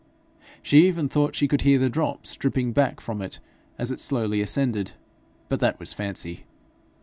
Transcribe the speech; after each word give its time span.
She 0.63 0.87
even 0.87 1.07
thought 1.07 1.35
she 1.35 1.47
could 1.47 1.61
hear 1.61 1.77
the 1.77 1.87
drops 1.87 2.35
dripping 2.35 2.71
back 2.73 2.99
from 2.99 3.21
it 3.21 3.37
as 3.77 3.91
it 3.91 3.99
slowly 3.99 4.41
ascended, 4.41 4.93
but 5.47 5.59
that 5.59 5.79
was 5.79 5.93
fancy. 5.93 6.45